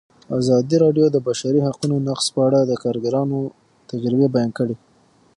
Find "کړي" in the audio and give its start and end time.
4.57-4.75